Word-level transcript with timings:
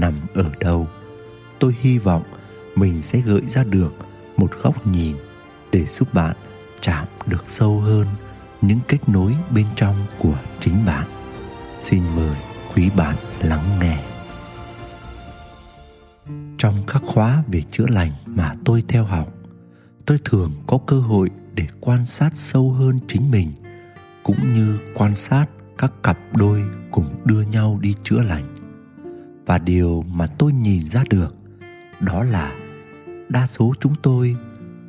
nằm 0.00 0.14
ở 0.34 0.50
đâu. 0.60 0.88
Tôi 1.58 1.76
hy 1.80 1.98
vọng 1.98 2.22
mình 2.76 3.02
sẽ 3.02 3.20
gợi 3.20 3.42
ra 3.50 3.64
được 3.64 3.94
một 4.36 4.50
góc 4.62 4.86
nhìn 4.86 5.16
để 5.72 5.86
giúp 5.98 6.14
bạn 6.14 6.36
chạm 6.80 7.06
được 7.26 7.44
sâu 7.48 7.80
hơn 7.80 8.06
những 8.60 8.78
kết 8.88 9.08
nối 9.08 9.34
bên 9.50 9.66
trong 9.76 9.94
của 10.18 10.38
chính 10.60 10.86
bạn. 10.86 11.04
Xin 11.82 12.02
mời 12.16 12.36
quý 12.74 12.90
bạn 12.96 13.16
lắng 13.40 13.78
nghe. 13.80 14.04
Trong 16.58 16.82
các 16.86 17.02
khóa 17.04 17.42
về 17.46 17.62
chữa 17.70 17.86
lành 17.88 18.12
mà 18.26 18.54
tôi 18.64 18.84
theo 18.88 19.04
học, 19.04 19.28
tôi 20.06 20.18
thường 20.24 20.52
có 20.66 20.78
cơ 20.86 21.00
hội 21.00 21.30
để 21.54 21.66
quan 21.80 22.06
sát 22.06 22.30
sâu 22.36 22.72
hơn 22.72 23.00
chính 23.08 23.30
mình, 23.30 23.52
cũng 24.22 24.54
như 24.54 24.78
quan 24.94 25.14
sát 25.14 25.46
các 25.78 25.92
cặp 26.02 26.18
đôi 26.32 26.64
cùng 26.90 27.14
đưa 27.24 27.42
nhau 27.42 27.78
đi 27.82 27.94
chữa 28.04 28.22
lành 28.22 28.63
và 29.46 29.58
điều 29.58 30.04
mà 30.12 30.26
tôi 30.26 30.52
nhìn 30.52 30.90
ra 30.90 31.04
được, 31.10 31.36
đó 32.00 32.24
là 32.24 32.52
đa 33.28 33.46
số 33.46 33.74
chúng 33.80 33.94
tôi 34.02 34.36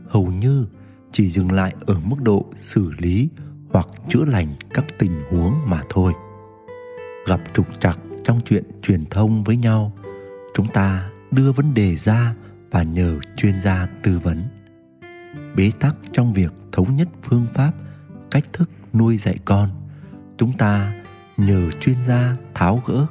hầu 0.07 0.25
như 0.25 0.65
chỉ 1.11 1.29
dừng 1.29 1.51
lại 1.51 1.73
ở 1.85 1.99
mức 2.03 2.21
độ 2.21 2.45
xử 2.61 2.91
lý 2.97 3.29
hoặc 3.69 3.87
chữa 4.09 4.25
lành 4.25 4.47
các 4.69 4.85
tình 4.99 5.21
huống 5.29 5.53
mà 5.65 5.81
thôi. 5.89 6.13
Gặp 7.27 7.41
trục 7.53 7.79
trặc 7.79 7.99
trong 8.23 8.41
chuyện 8.45 8.63
truyền 8.81 9.05
thông 9.05 9.43
với 9.43 9.57
nhau, 9.57 9.93
chúng 10.55 10.67
ta 10.67 11.09
đưa 11.31 11.51
vấn 11.51 11.73
đề 11.73 11.95
ra 11.95 12.35
và 12.71 12.83
nhờ 12.83 13.19
chuyên 13.37 13.61
gia 13.61 13.87
tư 14.03 14.19
vấn. 14.19 14.43
Bế 15.55 15.71
tắc 15.79 15.95
trong 16.11 16.33
việc 16.33 16.53
thống 16.71 16.95
nhất 16.95 17.07
phương 17.23 17.47
pháp, 17.53 17.71
cách 18.31 18.45
thức 18.53 18.69
nuôi 18.93 19.17
dạy 19.17 19.37
con, 19.45 19.69
chúng 20.37 20.57
ta 20.57 20.93
nhờ 21.37 21.71
chuyên 21.71 21.95
gia 22.07 22.35
tháo 22.53 22.81
gỡ 22.85 23.05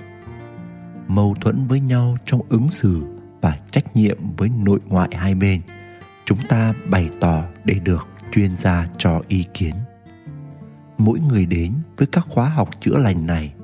mâu 1.08 1.34
thuẫn 1.41 1.66
với 1.66 1.80
nhau 1.80 2.16
trong 2.24 2.41
ứng 2.48 2.69
xử 2.69 3.02
và 3.41 3.58
trách 3.70 3.97
nhiệm 3.97 4.19
với 4.36 4.48
nội 4.48 4.80
ngoại 4.86 5.08
hai 5.12 5.34
bên. 5.34 5.60
Chúng 6.24 6.38
ta 6.48 6.74
bày 6.91 7.10
tỏ 7.20 7.42
để 7.64 7.74
được 7.74 8.08
chuyên 8.33 8.56
gia 8.56 8.88
cho 8.98 9.22
ý 9.28 9.44
kiến. 9.55 9.75
Mỗi 10.98 11.20
người 11.20 11.47
đến 11.47 11.72
với 11.97 12.06
các 12.06 12.25
khóa 12.28 12.48
học 12.48 12.69
chữa 12.80 12.98
lành 12.98 13.27
này 13.27 13.55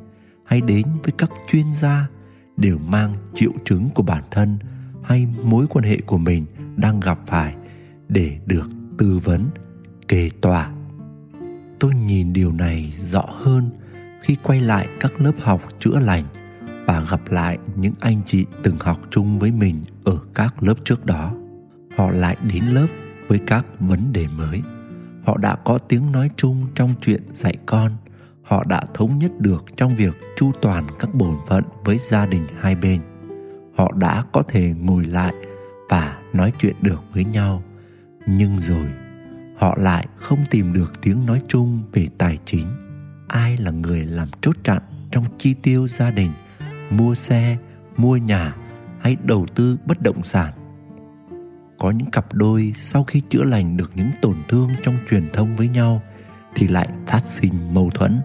hay 0.44 0.60
đến 0.60 0.86
với 1.02 1.12
các 1.18 1.30
chuyên 1.50 1.72
gia 1.72 2.06
đều 2.56 2.78
mang 2.78 3.14
triệu 3.34 3.52
chứng 3.64 3.90
của 3.94 4.02
bản 4.02 4.22
thân 4.30 4.58
hay 5.02 5.26
mối 5.42 5.66
quan 5.70 5.84
hệ 5.84 5.96
của 6.06 6.18
mình 6.18 6.46
đang 6.76 7.00
gặp 7.00 7.18
phải 7.26 7.54
để 8.08 8.38
được 8.46 8.70
tư 8.98 9.20
vấn, 9.24 9.50
kê 10.08 10.30
tòa. 10.40 10.70
Tôi 11.78 11.94
nhìn 11.94 12.32
điều 12.32 12.52
này 12.52 12.94
rõ 13.10 13.24
hơn 13.28 13.70
khi 14.22 14.36
quay 14.42 14.60
lại 14.60 14.88
các 15.00 15.20
lớp 15.20 15.32
học 15.40 15.62
chữa 15.80 16.00
lành 16.00 16.24
và 16.90 17.00
gặp 17.10 17.20
lại 17.30 17.58
những 17.76 17.94
anh 18.00 18.20
chị 18.26 18.46
từng 18.62 18.76
học 18.80 19.00
chung 19.10 19.38
với 19.38 19.50
mình 19.50 19.84
ở 20.04 20.18
các 20.34 20.62
lớp 20.62 20.74
trước 20.84 21.06
đó. 21.06 21.34
Họ 21.96 22.10
lại 22.10 22.36
đến 22.52 22.64
lớp 22.64 22.86
với 23.28 23.40
các 23.46 23.66
vấn 23.80 24.12
đề 24.12 24.26
mới. 24.38 24.62
Họ 25.24 25.36
đã 25.36 25.56
có 25.56 25.78
tiếng 25.78 26.12
nói 26.12 26.30
chung 26.36 26.66
trong 26.74 26.94
chuyện 27.00 27.22
dạy 27.34 27.56
con. 27.66 27.92
Họ 28.42 28.64
đã 28.64 28.82
thống 28.94 29.18
nhất 29.18 29.30
được 29.38 29.64
trong 29.76 29.94
việc 29.96 30.14
chu 30.36 30.52
toàn 30.62 30.86
các 30.98 31.14
bổn 31.14 31.36
phận 31.48 31.64
với 31.84 31.98
gia 32.10 32.26
đình 32.26 32.42
hai 32.60 32.74
bên. 32.74 33.00
Họ 33.76 33.92
đã 33.92 34.24
có 34.32 34.42
thể 34.48 34.74
ngồi 34.80 35.04
lại 35.04 35.34
và 35.90 36.18
nói 36.32 36.52
chuyện 36.58 36.74
được 36.82 37.00
với 37.14 37.24
nhau. 37.24 37.62
Nhưng 38.26 38.58
rồi, 38.58 38.86
họ 39.58 39.76
lại 39.80 40.06
không 40.16 40.44
tìm 40.50 40.72
được 40.72 41.00
tiếng 41.02 41.26
nói 41.26 41.42
chung 41.48 41.82
về 41.92 42.08
tài 42.18 42.38
chính. 42.44 42.66
Ai 43.28 43.56
là 43.56 43.70
người 43.70 44.04
làm 44.04 44.28
chốt 44.40 44.56
chặn 44.64 44.82
trong 45.10 45.24
chi 45.38 45.54
tiêu 45.54 45.88
gia 45.88 46.10
đình 46.10 46.30
mua 46.90 47.14
xe, 47.14 47.56
mua 47.96 48.16
nhà 48.16 48.54
hay 49.00 49.16
đầu 49.24 49.46
tư 49.54 49.76
bất 49.86 50.02
động 50.02 50.22
sản. 50.22 50.52
Có 51.78 51.90
những 51.90 52.10
cặp 52.10 52.34
đôi 52.34 52.74
sau 52.78 53.04
khi 53.04 53.22
chữa 53.30 53.44
lành 53.44 53.76
được 53.76 53.90
những 53.94 54.10
tổn 54.22 54.34
thương 54.48 54.70
trong 54.82 54.94
truyền 55.10 55.28
thông 55.32 55.56
với 55.56 55.68
nhau 55.68 56.02
thì 56.54 56.68
lại 56.68 56.88
phát 57.06 57.22
sinh 57.24 57.74
mâu 57.74 57.90
thuẫn, 57.90 58.20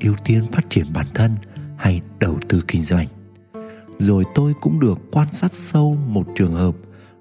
ưu 0.00 0.14
tiên 0.24 0.44
phát 0.52 0.70
triển 0.70 0.84
bản 0.94 1.06
thân 1.14 1.36
hay 1.76 2.00
đầu 2.18 2.38
tư 2.48 2.64
kinh 2.68 2.82
doanh. 2.82 3.06
Rồi 3.98 4.24
tôi 4.34 4.54
cũng 4.60 4.80
được 4.80 4.98
quan 5.10 5.32
sát 5.32 5.52
sâu 5.52 5.96
một 6.06 6.26
trường 6.36 6.54
hợp, 6.54 6.74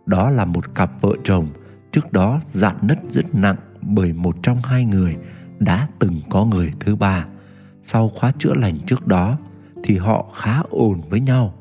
đó 0.05 0.29
là 0.29 0.45
một 0.45 0.75
cặp 0.75 1.01
vợ 1.01 1.13
chồng 1.23 1.47
trước 1.91 2.11
đó 2.11 2.41
dạn 2.53 2.75
nứt 2.81 2.97
rất 3.09 3.35
nặng 3.35 3.55
bởi 3.81 4.13
một 4.13 4.35
trong 4.43 4.61
hai 4.63 4.85
người 4.85 5.17
đã 5.59 5.87
từng 5.99 6.15
có 6.29 6.45
người 6.45 6.73
thứ 6.79 6.95
ba. 6.95 7.25
Sau 7.83 8.09
khóa 8.09 8.31
chữa 8.39 8.53
lành 8.53 8.77
trước 8.85 9.07
đó 9.07 9.37
thì 9.83 9.97
họ 9.97 10.29
khá 10.35 10.61
ổn 10.69 11.01
với 11.09 11.19
nhau. 11.19 11.53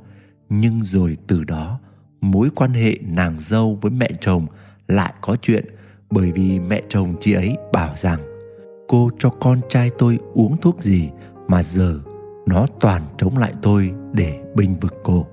Nhưng 0.48 0.84
rồi 0.84 1.16
từ 1.26 1.44
đó, 1.44 1.78
mối 2.20 2.48
quan 2.54 2.72
hệ 2.72 2.94
nàng 3.02 3.36
dâu 3.40 3.78
với 3.80 3.90
mẹ 3.90 4.10
chồng 4.20 4.46
lại 4.88 5.14
có 5.20 5.36
chuyện, 5.36 5.64
bởi 6.10 6.32
vì 6.32 6.60
mẹ 6.60 6.82
chồng 6.88 7.14
chị 7.20 7.32
ấy 7.32 7.56
bảo 7.72 7.94
rằng, 7.96 8.20
cô 8.88 9.10
cho 9.18 9.30
con 9.30 9.60
trai 9.68 9.90
tôi 9.98 10.18
uống 10.34 10.56
thuốc 10.56 10.82
gì 10.82 11.10
mà 11.48 11.62
giờ 11.62 12.00
nó 12.46 12.66
toàn 12.80 13.02
chống 13.18 13.38
lại 13.38 13.54
tôi 13.62 13.90
để 14.12 14.40
binh 14.54 14.74
vực 14.80 14.94
cô. 15.02 15.26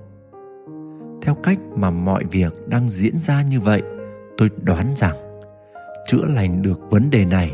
Theo 1.22 1.34
cách 1.34 1.58
mà 1.76 1.90
mọi 1.90 2.24
việc 2.24 2.54
đang 2.68 2.88
diễn 2.88 3.18
ra 3.18 3.42
như 3.42 3.60
vậy, 3.60 3.82
tôi 4.38 4.50
đoán 4.62 4.94
rằng 4.96 5.16
chữa 6.08 6.24
lành 6.24 6.62
được 6.62 6.90
vấn 6.90 7.10
đề 7.10 7.24
này 7.24 7.52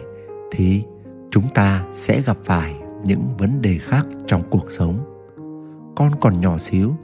thì 0.52 0.84
chúng 1.30 1.48
ta 1.54 1.84
sẽ 1.94 2.22
gặp 2.22 2.36
phải 2.44 2.74
những 3.04 3.22
vấn 3.38 3.62
đề 3.62 3.78
khác 3.78 4.06
trong 4.26 4.42
cuộc 4.50 4.72
sống 4.72 5.11
con 5.96 6.10
còn 6.20 6.40
nhỏ 6.40 6.58
xíu, 6.58 6.94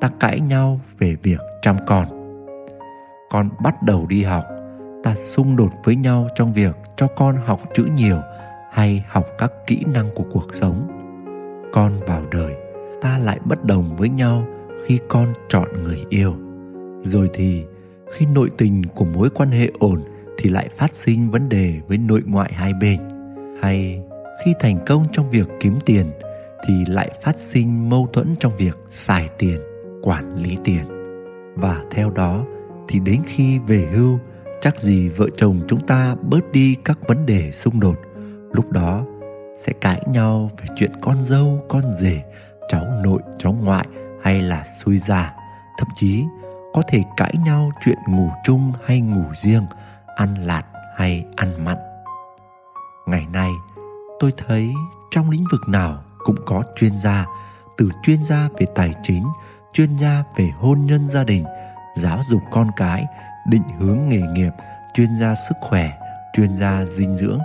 ta 0.00 0.10
cãi 0.20 0.40
nhau 0.40 0.80
về 0.98 1.16
việc 1.22 1.38
chăm 1.62 1.76
con. 1.86 2.04
Con 3.30 3.48
bắt 3.62 3.82
đầu 3.82 4.06
đi 4.06 4.22
học, 4.22 4.44
ta 5.04 5.14
xung 5.28 5.56
đột 5.56 5.70
với 5.84 5.96
nhau 5.96 6.28
trong 6.34 6.52
việc 6.52 6.76
cho 6.96 7.06
con 7.06 7.36
học 7.36 7.60
chữ 7.74 7.88
nhiều 7.96 8.18
hay 8.72 9.04
học 9.08 9.24
các 9.38 9.52
kỹ 9.66 9.84
năng 9.94 10.06
của 10.14 10.24
cuộc 10.32 10.54
sống. 10.54 10.88
Con 11.72 11.92
vào 12.06 12.22
đời, 12.30 12.54
ta 13.02 13.18
lại 13.18 13.38
bất 13.44 13.64
đồng 13.64 13.96
với 13.96 14.08
nhau 14.08 14.46
khi 14.86 14.98
con 15.08 15.34
chọn 15.48 15.68
người 15.84 16.04
yêu. 16.08 16.34
Rồi 17.02 17.30
thì, 17.34 17.64
khi 18.12 18.26
nội 18.26 18.50
tình 18.58 18.82
của 18.94 19.04
mối 19.04 19.30
quan 19.30 19.50
hệ 19.50 19.70
ổn 19.78 20.00
thì 20.38 20.50
lại 20.50 20.68
phát 20.76 20.94
sinh 20.94 21.30
vấn 21.30 21.48
đề 21.48 21.80
với 21.88 21.98
nội 21.98 22.22
ngoại 22.26 22.52
hai 22.54 22.72
bên. 22.72 23.00
Hay, 23.62 24.02
khi 24.44 24.54
thành 24.60 24.78
công 24.86 25.04
trong 25.12 25.30
việc 25.30 25.48
kiếm 25.60 25.74
tiền 25.86 26.06
thì 26.66 26.84
lại 26.86 27.10
phát 27.22 27.36
sinh 27.38 27.90
mâu 27.90 28.08
thuẫn 28.12 28.36
trong 28.40 28.56
việc 28.56 28.76
xài 28.90 29.28
tiền, 29.38 29.60
quản 30.02 30.42
lý 30.42 30.56
tiền. 30.64 30.84
Và 31.54 31.84
theo 31.90 32.10
đó 32.10 32.44
thì 32.88 32.98
đến 32.98 33.22
khi 33.26 33.58
về 33.58 33.88
hưu, 33.92 34.18
chắc 34.60 34.80
gì 34.80 35.08
vợ 35.08 35.26
chồng 35.36 35.60
chúng 35.68 35.86
ta 35.86 36.14
bớt 36.22 36.52
đi 36.52 36.76
các 36.84 36.98
vấn 37.08 37.26
đề 37.26 37.52
xung 37.52 37.80
đột, 37.80 37.96
lúc 38.52 38.72
đó 38.72 39.04
sẽ 39.60 39.72
cãi 39.80 40.02
nhau 40.06 40.50
về 40.60 40.66
chuyện 40.76 40.92
con 41.00 41.24
dâu, 41.24 41.64
con 41.68 41.82
rể, 42.00 42.22
cháu 42.68 42.84
nội, 43.04 43.22
cháu 43.38 43.52
ngoại 43.52 43.86
hay 44.22 44.40
là 44.40 44.64
xui 44.84 44.98
già 44.98 45.34
thậm 45.78 45.88
chí 45.96 46.24
có 46.72 46.82
thể 46.88 47.02
cãi 47.16 47.34
nhau 47.44 47.70
chuyện 47.84 47.98
ngủ 48.08 48.30
chung 48.44 48.72
hay 48.84 49.00
ngủ 49.00 49.24
riêng, 49.42 49.66
ăn 50.16 50.34
lạt 50.34 50.62
hay 50.96 51.24
ăn 51.36 51.64
mặn. 51.64 51.76
Ngày 53.06 53.26
nay, 53.32 53.50
tôi 54.20 54.32
thấy 54.36 54.72
trong 55.10 55.30
lĩnh 55.30 55.44
vực 55.52 55.68
nào 55.68 56.02
cũng 56.24 56.36
có 56.46 56.62
chuyên 56.76 56.98
gia, 56.98 57.26
từ 57.76 57.90
chuyên 58.02 58.24
gia 58.24 58.48
về 58.58 58.66
tài 58.74 58.94
chính, 59.02 59.24
chuyên 59.72 59.96
gia 59.96 60.24
về 60.36 60.50
hôn 60.58 60.86
nhân 60.86 61.08
gia 61.08 61.24
đình, 61.24 61.44
giáo 61.96 62.20
dục 62.30 62.40
con 62.50 62.70
cái, 62.76 63.04
định 63.48 63.62
hướng 63.78 63.98
nghề 64.08 64.20
nghiệp, 64.20 64.52
chuyên 64.94 65.08
gia 65.20 65.34
sức 65.48 65.54
khỏe, 65.60 65.92
chuyên 66.36 66.56
gia 66.56 66.84
dinh 66.84 67.16
dưỡng, 67.16 67.38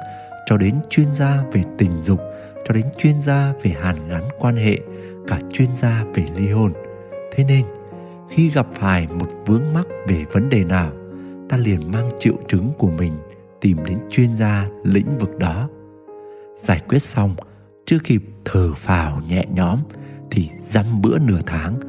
cho 0.45 0.57
đến 0.57 0.79
chuyên 0.89 1.11
gia 1.11 1.43
về 1.51 1.63
tình 1.77 2.03
dục, 2.03 2.19
cho 2.67 2.73
đến 2.73 2.85
chuyên 2.97 3.21
gia 3.21 3.53
về 3.63 3.75
hàn 3.81 4.07
gắn 4.07 4.23
quan 4.39 4.55
hệ, 4.55 4.77
cả 5.27 5.39
chuyên 5.53 5.75
gia 5.75 6.03
về 6.13 6.25
ly 6.35 6.49
hôn. 6.49 6.73
Thế 7.35 7.43
nên, 7.43 7.65
khi 8.29 8.49
gặp 8.49 8.67
phải 8.73 9.07
một 9.07 9.27
vướng 9.45 9.73
mắc 9.73 9.85
về 10.07 10.25
vấn 10.31 10.49
đề 10.49 10.63
nào, 10.63 10.91
ta 11.49 11.57
liền 11.57 11.91
mang 11.91 12.09
triệu 12.19 12.35
chứng 12.47 12.71
của 12.77 12.89
mình 12.89 13.13
tìm 13.61 13.85
đến 13.85 13.99
chuyên 14.09 14.33
gia 14.33 14.67
lĩnh 14.83 15.17
vực 15.17 15.37
đó. 15.39 15.69
Giải 16.63 16.79
quyết 16.87 17.03
xong 17.03 17.35
chưa 17.85 17.99
kịp 17.99 18.23
thở 18.45 18.73
phào 18.73 19.21
nhẹ 19.27 19.45
nhõm 19.49 19.79
thì 20.31 20.49
dăm 20.69 21.01
bữa 21.01 21.19
nửa 21.19 21.41
tháng, 21.45 21.79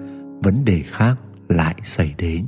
vấn 0.43 0.65
đề 0.65 0.83
khác 0.91 1.17
lại 1.49 1.75
xảy 1.85 2.15
đến. 2.19 2.47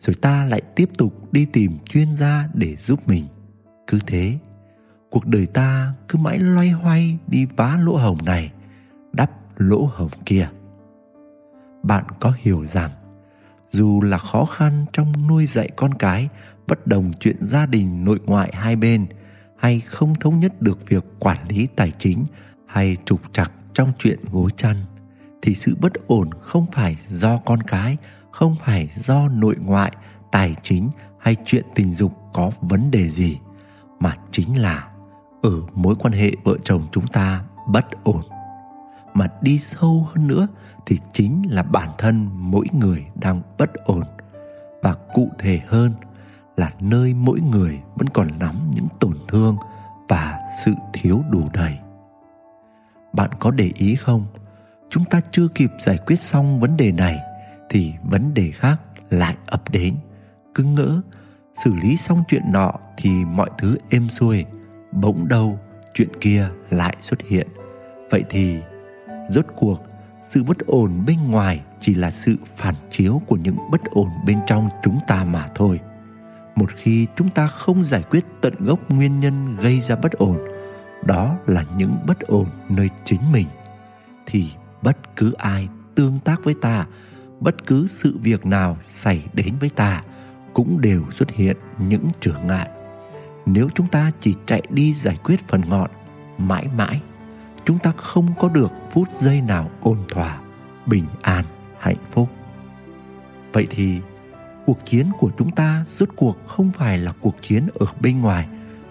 Rồi 0.00 0.14
ta 0.14 0.44
lại 0.44 0.62
tiếp 0.76 0.88
tục 0.98 1.32
đi 1.32 1.46
tìm 1.52 1.78
chuyên 1.84 2.16
gia 2.16 2.48
để 2.54 2.76
giúp 2.76 3.08
mình. 3.08 3.26
Cứ 3.86 3.98
thế, 4.06 4.38
cuộc 5.10 5.26
đời 5.26 5.46
ta 5.46 5.94
cứ 6.08 6.18
mãi 6.18 6.38
loay 6.38 6.70
hoay 6.70 7.18
đi 7.26 7.44
vá 7.56 7.78
lỗ 7.82 7.96
hồng 7.96 8.18
này, 8.24 8.52
đắp 9.12 9.30
lỗ 9.56 9.90
hồng 9.94 10.10
kia. 10.26 10.48
Bạn 11.82 12.04
có 12.20 12.32
hiểu 12.38 12.66
rằng, 12.66 12.90
dù 13.72 14.02
là 14.02 14.18
khó 14.18 14.44
khăn 14.44 14.84
trong 14.92 15.26
nuôi 15.28 15.46
dạy 15.46 15.68
con 15.76 15.94
cái, 15.94 16.28
bất 16.66 16.86
đồng 16.86 17.12
chuyện 17.20 17.36
gia 17.46 17.66
đình, 17.66 18.04
nội 18.04 18.20
ngoại 18.26 18.52
hai 18.54 18.76
bên, 18.76 19.06
hay 19.56 19.80
không 19.80 20.14
thống 20.14 20.38
nhất 20.38 20.62
được 20.62 20.88
việc 20.88 21.04
quản 21.18 21.48
lý 21.48 21.68
tài 21.76 21.92
chính 21.98 22.24
hay 22.74 22.96
trục 23.04 23.20
trặc 23.32 23.52
trong 23.74 23.92
chuyện 23.98 24.18
gối 24.32 24.50
chăn, 24.56 24.76
thì 25.42 25.54
sự 25.54 25.76
bất 25.80 25.92
ổn 26.06 26.30
không 26.40 26.66
phải 26.72 26.96
do 27.08 27.36
con 27.36 27.62
cái, 27.62 27.96
không 28.30 28.56
phải 28.64 28.90
do 29.04 29.28
nội 29.28 29.56
ngoại, 29.60 29.92
tài 30.32 30.56
chính 30.62 30.90
hay 31.18 31.36
chuyện 31.44 31.64
tình 31.74 31.94
dục 31.94 32.12
có 32.32 32.50
vấn 32.60 32.90
đề 32.90 33.10
gì, 33.10 33.38
mà 34.00 34.16
chính 34.30 34.60
là 34.60 34.88
ở 35.42 35.60
mối 35.74 35.94
quan 35.98 36.12
hệ 36.12 36.32
vợ 36.44 36.56
chồng 36.64 36.82
chúng 36.92 37.06
ta 37.06 37.44
bất 37.68 38.04
ổn. 38.04 38.22
Mà 39.14 39.26
đi 39.42 39.58
sâu 39.58 40.08
hơn 40.14 40.26
nữa 40.26 40.46
thì 40.86 40.98
chính 41.12 41.42
là 41.48 41.62
bản 41.62 41.88
thân 41.98 42.28
mỗi 42.32 42.66
người 42.72 43.06
đang 43.14 43.42
bất 43.58 43.74
ổn. 43.74 44.04
Và 44.82 44.94
cụ 45.14 45.30
thể 45.38 45.60
hơn 45.66 45.92
là 46.56 46.72
nơi 46.80 47.14
mỗi 47.14 47.40
người 47.40 47.80
vẫn 47.96 48.08
còn 48.08 48.28
nắm 48.38 48.54
những 48.74 48.88
tổn 49.00 49.14
thương 49.28 49.56
và 50.08 50.40
sự 50.64 50.72
thiếu 50.92 51.22
đủ 51.30 51.48
đầy 51.52 51.78
bạn 53.16 53.30
có 53.38 53.50
để 53.50 53.70
ý 53.74 53.94
không? 53.94 54.26
Chúng 54.90 55.04
ta 55.04 55.20
chưa 55.30 55.48
kịp 55.48 55.70
giải 55.80 55.98
quyết 56.06 56.20
xong 56.20 56.60
vấn 56.60 56.76
đề 56.76 56.92
này, 56.92 57.18
thì 57.70 57.92
vấn 58.02 58.34
đề 58.34 58.50
khác 58.50 58.76
lại 59.10 59.36
ập 59.46 59.70
đến. 59.70 59.96
Cứ 60.54 60.64
ngỡ, 60.64 61.00
xử 61.64 61.74
lý 61.82 61.96
xong 61.96 62.22
chuyện 62.28 62.42
nọ 62.52 62.72
thì 62.96 63.10
mọi 63.24 63.50
thứ 63.58 63.78
êm 63.90 64.08
xuôi, 64.08 64.44
bỗng 64.92 65.28
đâu 65.28 65.58
chuyện 65.94 66.08
kia 66.20 66.48
lại 66.70 66.96
xuất 67.00 67.22
hiện. 67.28 67.48
Vậy 68.10 68.24
thì, 68.30 68.58
rốt 69.30 69.46
cuộc, 69.56 69.82
sự 70.30 70.42
bất 70.42 70.58
ổn 70.66 71.04
bên 71.06 71.16
ngoài 71.30 71.60
chỉ 71.80 71.94
là 71.94 72.10
sự 72.10 72.36
phản 72.56 72.74
chiếu 72.90 73.22
của 73.26 73.36
những 73.36 73.56
bất 73.70 73.84
ổn 73.84 74.08
bên 74.26 74.38
trong 74.46 74.68
chúng 74.82 74.98
ta 75.06 75.24
mà 75.24 75.48
thôi. 75.54 75.80
Một 76.56 76.70
khi 76.76 77.06
chúng 77.16 77.28
ta 77.28 77.46
không 77.46 77.84
giải 77.84 78.02
quyết 78.02 78.24
tận 78.40 78.54
gốc 78.58 78.90
nguyên 78.90 79.20
nhân 79.20 79.56
gây 79.56 79.80
ra 79.80 79.96
bất 79.96 80.12
ổn 80.12 80.38
đó 81.06 81.36
là 81.46 81.64
những 81.76 81.96
bất 82.06 82.20
ổn 82.20 82.46
nơi 82.68 82.90
chính 83.04 83.32
mình, 83.32 83.46
thì 84.26 84.52
bất 84.82 85.16
cứ 85.16 85.32
ai 85.32 85.68
tương 85.94 86.18
tác 86.24 86.44
với 86.44 86.54
ta, 86.60 86.86
bất 87.40 87.66
cứ 87.66 87.86
sự 87.86 88.18
việc 88.18 88.46
nào 88.46 88.78
xảy 88.94 89.24
đến 89.32 89.54
với 89.60 89.70
ta 89.70 90.02
cũng 90.52 90.80
đều 90.80 91.02
xuất 91.18 91.30
hiện 91.30 91.56
những 91.78 92.08
trở 92.20 92.38
ngại. 92.44 92.68
Nếu 93.46 93.68
chúng 93.74 93.88
ta 93.88 94.10
chỉ 94.20 94.34
chạy 94.46 94.62
đi 94.70 94.94
giải 94.94 95.16
quyết 95.24 95.48
phần 95.48 95.60
ngọn, 95.68 95.90
mãi 96.38 96.68
mãi, 96.76 97.00
chúng 97.64 97.78
ta 97.78 97.92
không 97.96 98.28
có 98.38 98.48
được 98.48 98.72
phút 98.92 99.08
giây 99.20 99.40
nào 99.40 99.70
ôn 99.80 99.98
thỏa, 100.08 100.38
bình 100.86 101.06
an, 101.22 101.44
hạnh 101.78 101.96
phúc. 102.12 102.28
Vậy 103.52 103.66
thì, 103.70 104.00
cuộc 104.66 104.78
chiến 104.84 105.06
của 105.18 105.30
chúng 105.38 105.50
ta 105.50 105.84
rốt 105.98 106.08
cuộc 106.16 106.46
không 106.46 106.70
phải 106.70 106.98
là 106.98 107.12
cuộc 107.20 107.42
chiến 107.42 107.68
ở 107.74 107.86
bên 108.00 108.20
ngoài 108.20 108.48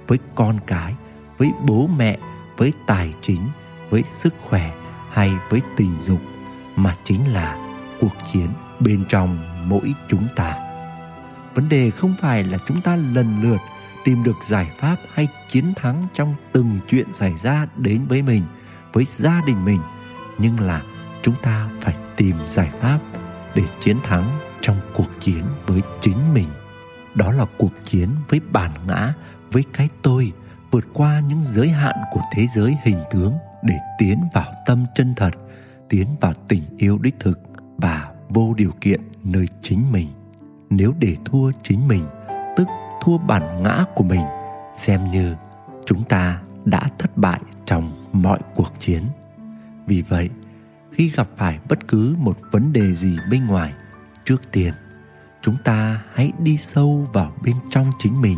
với 0.07 0.17
con 0.35 0.59
cái 0.67 0.95
với 1.37 1.51
bố 1.65 1.89
mẹ, 1.97 2.17
với 2.57 2.73
tài 2.85 3.13
chính, 3.21 3.41
với 3.89 4.03
sức 4.21 4.33
khỏe 4.41 4.73
hay 5.11 5.31
với 5.49 5.61
tình 5.77 5.95
dục 6.05 6.19
mà 6.75 6.97
chính 7.03 7.33
là 7.33 7.77
cuộc 7.99 8.15
chiến 8.33 8.47
bên 8.79 9.05
trong 9.09 9.37
mỗi 9.65 9.93
chúng 10.09 10.27
ta. 10.35 10.55
Vấn 11.55 11.69
đề 11.69 11.89
không 11.89 12.13
phải 12.21 12.43
là 12.43 12.57
chúng 12.67 12.81
ta 12.81 12.95
lần 12.95 13.27
lượt 13.43 13.59
tìm 14.03 14.23
được 14.23 14.35
giải 14.47 14.71
pháp 14.77 14.95
hay 15.13 15.27
chiến 15.51 15.73
thắng 15.75 16.07
trong 16.13 16.35
từng 16.51 16.79
chuyện 16.89 17.13
xảy 17.13 17.33
ra 17.43 17.67
đến 17.77 18.05
với 18.07 18.21
mình, 18.21 18.43
với 18.93 19.07
gia 19.17 19.41
đình 19.45 19.65
mình, 19.65 19.81
nhưng 20.37 20.59
là 20.59 20.81
chúng 21.21 21.35
ta 21.41 21.69
phải 21.81 21.95
tìm 22.15 22.35
giải 22.47 22.71
pháp 22.81 22.99
để 23.55 23.63
chiến 23.81 23.97
thắng 24.03 24.39
trong 24.61 24.77
cuộc 24.93 25.19
chiến 25.19 25.43
với 25.67 25.81
chính 26.01 26.33
mình. 26.33 26.47
Đó 27.15 27.31
là 27.31 27.45
cuộc 27.57 27.73
chiến 27.83 28.09
với 28.29 28.41
bản 28.51 28.71
ngã, 28.87 29.13
với 29.51 29.63
cái 29.73 29.89
tôi 30.01 30.33
vượt 30.73 30.85
qua 30.93 31.19
những 31.19 31.41
giới 31.43 31.69
hạn 31.69 31.95
của 32.11 32.21
thế 32.31 32.47
giới 32.55 32.77
hình 32.83 32.99
tướng 33.11 33.33
để 33.61 33.75
tiến 33.97 34.23
vào 34.33 34.53
tâm 34.65 34.85
chân 34.95 35.13
thật, 35.15 35.31
tiến 35.89 36.07
vào 36.21 36.33
tình 36.47 36.63
yêu 36.77 36.97
đích 36.97 37.15
thực 37.19 37.39
và 37.77 38.11
vô 38.29 38.53
điều 38.57 38.71
kiện 38.81 39.01
nơi 39.23 39.47
chính 39.61 39.91
mình. 39.91 40.07
Nếu 40.69 40.93
để 40.99 41.17
thua 41.25 41.51
chính 41.63 41.87
mình, 41.87 42.05
tức 42.57 42.67
thua 43.01 43.17
bản 43.17 43.63
ngã 43.63 43.85
của 43.95 44.03
mình, 44.03 44.25
xem 44.77 45.05
như 45.11 45.35
chúng 45.85 46.03
ta 46.03 46.41
đã 46.65 46.89
thất 46.99 47.17
bại 47.17 47.41
trong 47.65 48.09
mọi 48.13 48.39
cuộc 48.55 48.79
chiến. 48.79 49.03
Vì 49.87 50.01
vậy, 50.01 50.29
khi 50.91 51.09
gặp 51.09 51.27
phải 51.37 51.59
bất 51.69 51.87
cứ 51.87 52.15
một 52.19 52.37
vấn 52.51 52.73
đề 52.73 52.93
gì 52.93 53.17
bên 53.31 53.45
ngoài, 53.47 53.73
trước 54.25 54.51
tiên, 54.51 54.73
chúng 55.41 55.57
ta 55.63 56.01
hãy 56.13 56.31
đi 56.39 56.57
sâu 56.57 57.07
vào 57.13 57.31
bên 57.43 57.55
trong 57.69 57.91
chính 57.99 58.21
mình 58.21 58.37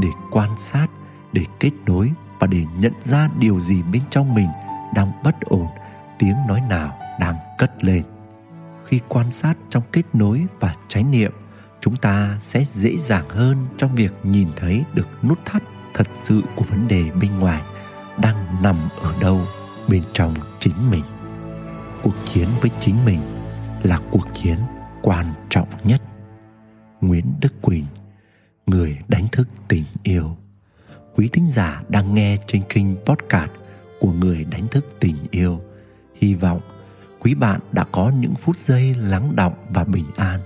để 0.00 0.08
quan 0.30 0.50
sát 0.60 0.88
để 1.32 1.44
kết 1.60 1.70
nối 1.86 2.12
và 2.38 2.46
để 2.46 2.64
nhận 2.78 2.92
ra 3.04 3.28
điều 3.38 3.60
gì 3.60 3.82
bên 3.82 4.02
trong 4.10 4.34
mình 4.34 4.48
đang 4.94 5.12
bất 5.22 5.40
ổn, 5.40 5.66
tiếng 6.18 6.36
nói 6.48 6.60
nào 6.68 6.98
đang 7.20 7.36
cất 7.58 7.84
lên. 7.84 8.02
Khi 8.86 9.00
quan 9.08 9.32
sát 9.32 9.54
trong 9.70 9.82
kết 9.92 10.02
nối 10.12 10.46
và 10.60 10.74
chánh 10.88 11.10
niệm 11.10 11.32
chúng 11.80 11.96
ta 11.96 12.38
sẽ 12.42 12.64
dễ 12.74 12.96
dàng 12.96 13.28
hơn 13.28 13.66
trong 13.78 13.94
việc 13.94 14.12
nhìn 14.22 14.48
thấy 14.56 14.84
được 14.94 15.24
nút 15.24 15.38
thắt 15.44 15.62
thật 15.94 16.08
sự 16.24 16.42
của 16.56 16.64
vấn 16.64 16.88
đề 16.88 17.10
bên 17.20 17.38
ngoài 17.38 17.62
đang 18.20 18.62
nằm 18.62 18.76
ở 19.02 19.14
đâu 19.20 19.40
bên 19.88 20.02
trong 20.12 20.34
chính 20.60 20.90
mình. 20.90 21.04
Cuộc 22.02 22.14
chiến 22.24 22.48
với 22.60 22.70
chính 22.80 22.94
mình 23.06 23.20
là 23.82 24.00
cuộc 24.10 24.28
chiến 24.32 24.56
quan 25.02 25.26
trọng 25.50 25.68
nhất. 25.84 26.02
Nguyễn 27.00 27.32
đức 27.40 27.62
quỳnh, 27.62 27.86
người 28.66 28.98
đánh 29.08 29.28
thức 29.32 29.48
tình 29.68 29.84
yêu 30.02 30.36
quý 31.18 31.28
thính 31.28 31.48
giả 31.48 31.82
đang 31.88 32.14
nghe 32.14 32.36
trên 32.46 32.62
kênh 32.68 32.96
podcast 32.96 33.50
của 34.00 34.12
người 34.12 34.44
đánh 34.44 34.68
thức 34.68 34.86
tình 35.00 35.16
yêu. 35.30 35.60
Hy 36.14 36.34
vọng 36.34 36.60
quý 37.20 37.34
bạn 37.34 37.60
đã 37.72 37.84
có 37.92 38.12
những 38.20 38.34
phút 38.34 38.56
giây 38.58 38.94
lắng 38.94 39.36
động 39.36 39.54
và 39.70 39.84
bình 39.84 40.04
an. 40.16 40.40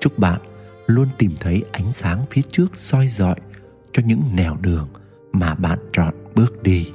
Chúc 0.00 0.18
bạn 0.18 0.40
luôn 0.86 1.08
tìm 1.18 1.34
thấy 1.40 1.64
ánh 1.72 1.92
sáng 1.92 2.24
phía 2.30 2.42
trước 2.50 2.66
soi 2.76 3.08
dọi 3.08 3.36
cho 3.92 4.02
những 4.06 4.22
nẻo 4.34 4.56
đường 4.60 4.88
mà 5.32 5.54
bạn 5.54 5.78
chọn 5.92 6.14
bước 6.34 6.62
đi. 6.62 6.90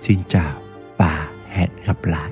Xin 0.00 0.18
chào 0.28 0.62
và 0.96 1.30
hẹn 1.48 1.70
gặp 1.86 2.04
lại. 2.04 2.30